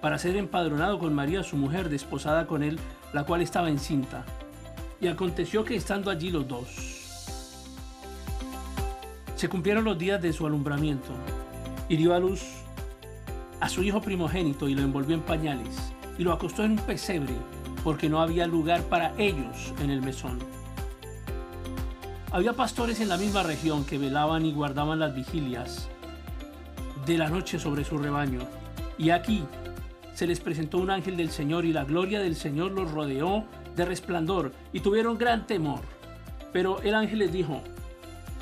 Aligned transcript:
para 0.00 0.18
ser 0.18 0.36
empadronado 0.36 0.98
con 0.98 1.14
María 1.14 1.42
su 1.42 1.56
mujer, 1.56 1.88
desposada 1.88 2.46
con 2.46 2.62
él, 2.62 2.78
la 3.12 3.24
cual 3.24 3.42
estaba 3.42 3.68
encinta. 3.68 4.24
Y 5.00 5.08
aconteció 5.08 5.64
que 5.64 5.76
estando 5.76 6.10
allí 6.10 6.30
los 6.30 6.46
dos, 6.46 6.68
se 9.34 9.48
cumplieron 9.48 9.84
los 9.84 9.98
días 9.98 10.20
de 10.20 10.32
su 10.32 10.46
alumbramiento, 10.46 11.10
y 11.88 12.10
a 12.10 12.18
luz 12.18 12.42
a 13.60 13.68
su 13.68 13.82
hijo 13.82 14.00
primogénito 14.00 14.68
y 14.68 14.74
lo 14.74 14.82
envolvió 14.82 15.14
en 15.14 15.22
pañales, 15.22 15.92
y 16.18 16.24
lo 16.24 16.32
acostó 16.32 16.64
en 16.64 16.72
un 16.72 16.78
pesebre, 16.78 17.34
porque 17.84 18.08
no 18.08 18.20
había 18.20 18.46
lugar 18.46 18.82
para 18.82 19.14
ellos 19.16 19.72
en 19.80 19.90
el 19.90 20.02
mesón. 20.02 20.38
Había 22.30 22.52
pastores 22.52 23.00
en 23.00 23.08
la 23.08 23.16
misma 23.16 23.42
región 23.42 23.84
que 23.86 23.96
velaban 23.96 24.44
y 24.44 24.52
guardaban 24.52 24.98
las 24.98 25.14
vigilias 25.14 25.88
de 27.06 27.16
la 27.16 27.30
noche 27.30 27.58
sobre 27.58 27.84
su 27.84 27.96
rebaño. 27.96 28.40
Y 28.98 29.10
aquí 29.10 29.44
se 30.18 30.26
les 30.26 30.40
presentó 30.40 30.78
un 30.78 30.90
ángel 30.90 31.16
del 31.16 31.30
Señor 31.30 31.64
y 31.64 31.72
la 31.72 31.84
gloria 31.84 32.18
del 32.18 32.34
Señor 32.34 32.72
los 32.72 32.90
rodeó 32.90 33.44
de 33.76 33.84
resplandor 33.84 34.50
y 34.72 34.80
tuvieron 34.80 35.16
gran 35.16 35.46
temor. 35.46 35.78
Pero 36.52 36.82
el 36.82 36.96
ángel 36.96 37.20
les 37.20 37.32
dijo, 37.32 37.62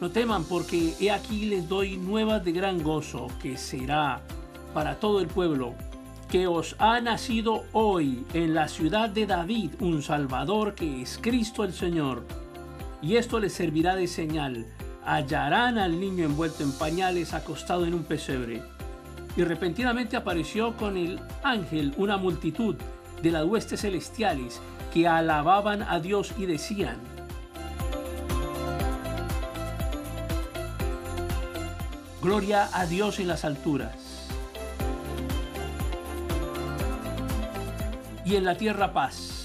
no 0.00 0.10
teman 0.10 0.42
porque 0.42 0.94
he 0.98 1.12
aquí 1.12 1.46
les 1.46 1.68
doy 1.68 1.96
nuevas 1.96 2.44
de 2.44 2.50
gran 2.50 2.82
gozo 2.82 3.28
que 3.40 3.56
será 3.56 4.20
para 4.74 4.98
todo 4.98 5.20
el 5.20 5.28
pueblo 5.28 5.76
que 6.28 6.48
os 6.48 6.74
ha 6.80 7.00
nacido 7.00 7.62
hoy 7.70 8.26
en 8.34 8.52
la 8.52 8.66
ciudad 8.66 9.08
de 9.08 9.26
David 9.26 9.74
un 9.78 10.02
Salvador 10.02 10.74
que 10.74 11.02
es 11.02 11.20
Cristo 11.22 11.62
el 11.62 11.72
Señor 11.72 12.24
y 13.00 13.14
esto 13.14 13.38
les 13.38 13.52
servirá 13.52 13.94
de 13.94 14.08
señal. 14.08 14.66
Hallarán 15.04 15.78
al 15.78 16.00
niño 16.00 16.24
envuelto 16.24 16.64
en 16.64 16.72
pañales 16.72 17.32
acostado 17.32 17.86
en 17.86 17.94
un 17.94 18.02
pesebre. 18.02 18.60
Y 19.36 19.44
repentinamente 19.44 20.16
apareció 20.16 20.76
con 20.76 20.96
el 20.96 21.20
ángel 21.42 21.94
una 21.96 22.16
multitud 22.16 22.76
de 23.22 23.30
las 23.30 23.44
huestes 23.44 23.82
celestiales 23.82 24.60
que 24.92 25.06
alababan 25.06 25.82
a 25.82 26.00
Dios 26.00 26.34
y 26.38 26.46
decían, 26.46 26.96
Gloria 32.22 32.68
a 32.74 32.84
Dios 32.84 33.18
en 33.18 33.28
las 33.28 33.44
alturas. 33.44 34.28
Y 38.26 38.36
en 38.36 38.44
la 38.44 38.56
tierra 38.56 38.92
paz 38.92 39.40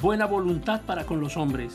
buena 0.00 0.24
voluntad 0.24 0.80
para 0.82 1.04
con 1.04 1.20
los 1.20 1.36
hombres. 1.36 1.74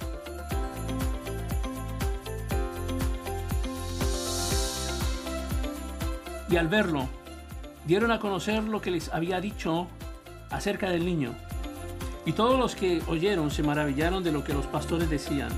Y 6.51 6.57
al 6.57 6.67
verlo, 6.67 7.07
dieron 7.85 8.11
a 8.11 8.19
conocer 8.19 8.61
lo 8.63 8.81
que 8.81 8.91
les 8.91 9.07
había 9.13 9.39
dicho 9.39 9.87
acerca 10.49 10.89
del 10.89 11.05
niño. 11.05 11.33
Y 12.25 12.33
todos 12.33 12.59
los 12.59 12.75
que 12.75 13.01
oyeron 13.07 13.51
se 13.51 13.63
maravillaron 13.63 14.21
de 14.21 14.33
lo 14.33 14.43
que 14.43 14.53
los 14.53 14.65
pastores 14.67 15.09
decían. 15.09 15.49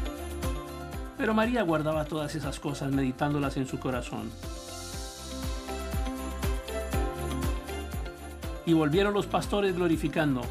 Pero 1.18 1.34
María 1.34 1.64
guardaba 1.64 2.06
todas 2.06 2.36
esas 2.36 2.59
cosas 2.59 2.92
meditándolas 2.92 3.58
en 3.58 3.68
su 3.68 3.80
corazón. 3.80 4.30
Y 8.68 8.74
volvieron 8.74 9.16
los 9.16 9.26
pastores 9.26 9.76
glorificando 9.76 10.42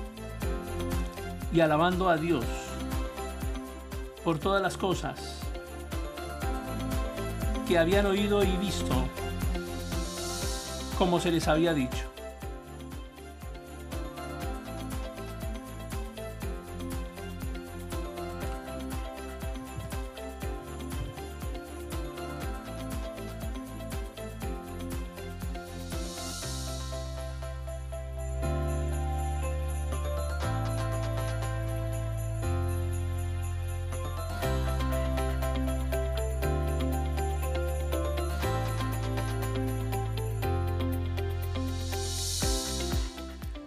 y 1.55 1.61
alabando 1.61 2.09
a 2.09 2.17
Dios 2.17 2.45
por 4.25 4.41
todas 4.41 4.61
las 4.61 4.77
cosas 4.77 5.39
que 7.69 7.79
habían 7.79 8.07
oído 8.07 8.43
y 8.43 8.57
visto 8.57 9.09
como 10.99 11.21
se 11.21 11.31
les 11.31 11.49
había 11.49 11.75
dicho. 11.75 12.12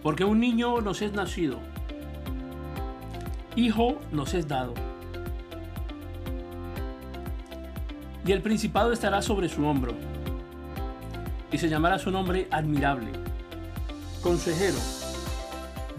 Porque 0.06 0.24
un 0.24 0.38
niño 0.38 0.80
nos 0.82 1.02
es 1.02 1.12
nacido, 1.14 1.58
hijo 3.56 3.98
nos 4.12 4.34
es 4.34 4.46
dado. 4.46 4.72
Y 8.24 8.30
el 8.30 8.40
principado 8.40 8.92
estará 8.92 9.20
sobre 9.20 9.48
su 9.48 9.66
hombro, 9.66 9.94
y 11.50 11.58
se 11.58 11.68
llamará 11.68 11.98
su 11.98 12.12
nombre 12.12 12.46
admirable, 12.52 13.10
consejero, 14.22 14.78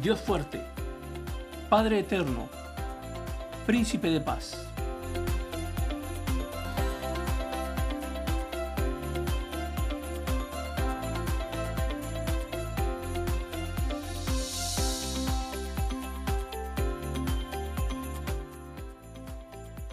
Dios 0.02 0.22
fuerte, 0.22 0.62
Padre 1.70 2.00
eterno, 2.00 2.48
príncipe 3.66 4.10
de 4.10 4.22
paz. 4.22 4.67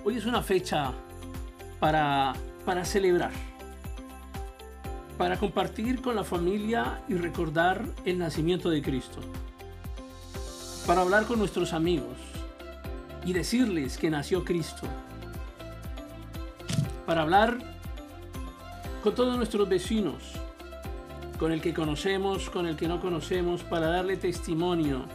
Hoy 0.06 0.18
es 0.18 0.26
una 0.26 0.42
fecha 0.42 0.92
para, 1.80 2.34
para 2.66 2.84
celebrar, 2.84 3.30
para 5.16 5.38
compartir 5.38 6.02
con 6.02 6.14
la 6.14 6.24
familia 6.24 7.00
y 7.08 7.14
recordar 7.14 7.86
el 8.04 8.18
nacimiento 8.18 8.68
de 8.68 8.82
Cristo, 8.82 9.20
para 10.86 11.00
hablar 11.00 11.24
con 11.24 11.38
nuestros 11.38 11.72
amigos 11.72 12.18
y 13.24 13.32
decirles 13.32 13.96
que 13.96 14.10
nació 14.10 14.44
Cristo, 14.44 14.86
para 17.06 17.22
hablar 17.22 17.56
con 19.02 19.14
todos 19.14 19.38
nuestros 19.38 19.66
vecinos, 19.70 20.22
con 21.38 21.50
el 21.50 21.62
que 21.62 21.72
conocemos, 21.72 22.50
con 22.50 22.66
el 22.66 22.76
que 22.76 22.88
no 22.88 23.00
conocemos, 23.00 23.62
para 23.62 23.88
darle 23.88 24.18
testimonio 24.18 25.06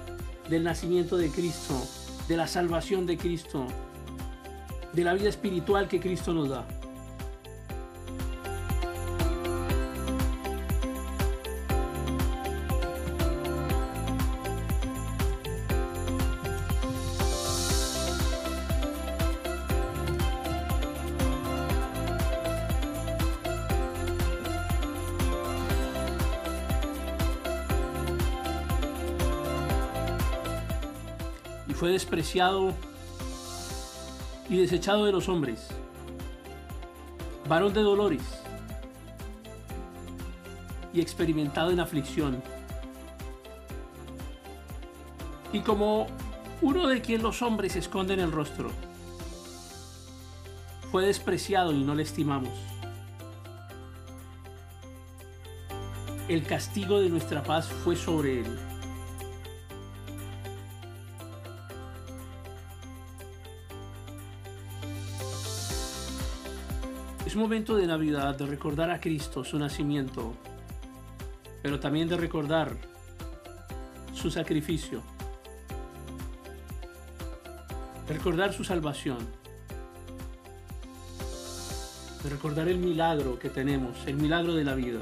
del 0.50 0.64
nacimiento 0.64 1.16
de 1.16 1.30
Cristo, 1.30 1.80
de 2.28 2.38
la 2.38 2.48
salvación 2.48 3.06
de 3.06 3.20
Cristo, 3.20 3.68
de 4.94 5.04
la 5.04 5.14
vida 5.14 5.30
espiritual 5.30 5.88
que 5.88 6.00
Cristo 6.00 6.34
nos 6.34 6.50
da. 6.50 6.66
fue 31.80 31.92
despreciado 31.92 32.74
y 34.50 34.58
desechado 34.58 35.06
de 35.06 35.12
los 35.12 35.30
hombres, 35.30 35.68
varón 37.48 37.74
de 37.74 37.82
dolores 37.82 38.24
y 40.92 41.02
experimentado 41.02 41.70
en 41.72 41.80
aflicción. 41.80 42.42
Y 45.54 45.60
como 45.62 46.08
uno 46.62 46.88
de 46.88 47.02
quien 47.02 47.22
los 47.22 47.42
hombres 47.42 47.76
esconden 47.76 48.20
el 48.20 48.32
rostro, 48.32 48.72
fue 50.92 51.06
despreciado 51.06 51.72
y 51.72 51.84
no 51.84 51.94
le 51.94 52.04
estimamos. 52.04 52.54
El 56.28 56.44
castigo 56.44 57.00
de 57.00 57.10
nuestra 57.10 57.44
paz 57.44 57.68
fue 57.68 57.96
sobre 57.96 58.42
él. 58.42 58.60
Es 67.30 67.36
momento 67.36 67.76
de 67.76 67.86
Navidad 67.86 68.36
de 68.36 68.48
recordar 68.48 68.90
a 68.90 69.00
Cristo, 69.00 69.44
su 69.44 69.60
nacimiento, 69.60 70.34
pero 71.62 71.80
también 71.80 72.10
de 72.10 72.18
recordar 72.18 72.76
su 74.16 74.32
sacrificio, 74.32 75.04
de 78.08 78.16
recordar 78.16 78.52
su 78.52 78.64
salvación, 78.64 79.20
de 82.24 82.30
recordar 82.32 82.68
el 82.68 82.80
milagro 82.80 83.38
que 83.38 83.52
tenemos, 83.52 84.08
el 84.08 84.16
milagro 84.16 84.56
de 84.56 84.64
la 84.64 84.74
vida, 84.74 85.02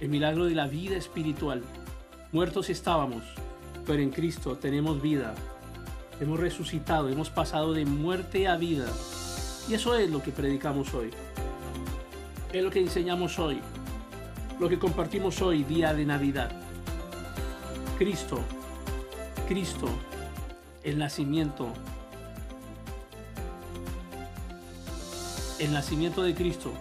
el 0.00 0.08
milagro 0.08 0.46
de 0.46 0.54
la 0.54 0.68
vida 0.68 0.96
espiritual. 0.96 1.62
Muertos 2.32 2.70
estábamos, 2.70 3.24
pero 3.84 4.00
en 4.00 4.08
Cristo 4.08 4.56
tenemos 4.56 5.02
vida. 5.02 5.34
Hemos 6.18 6.40
resucitado, 6.40 7.10
hemos 7.10 7.28
pasado 7.28 7.74
de 7.74 7.84
muerte 7.84 8.48
a 8.48 8.56
vida. 8.56 8.86
Y 9.68 9.74
eso 9.74 9.94
es 9.96 10.10
lo 10.10 10.22
que 10.22 10.32
predicamos 10.32 10.94
hoy. 10.94 11.10
Es 12.52 12.62
lo 12.62 12.70
que 12.70 12.80
enseñamos 12.80 13.38
hoy. 13.38 13.60
Lo 14.58 14.68
que 14.68 14.78
compartimos 14.78 15.42
hoy, 15.42 15.62
día 15.64 15.92
de 15.92 16.06
Navidad. 16.06 16.50
Cristo, 17.98 18.40
Cristo, 19.46 19.88
el 20.82 20.98
nacimiento. 20.98 21.68
El 25.58 25.72
nacimiento 25.72 26.22
de 26.22 26.34
Cristo 26.34 26.72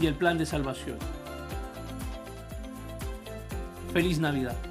y 0.00 0.06
el 0.06 0.14
plan 0.14 0.38
de 0.38 0.46
salvación. 0.46 0.98
Feliz 3.92 4.20
Navidad. 4.20 4.69